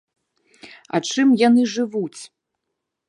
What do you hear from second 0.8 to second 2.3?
А чым яны жывуць?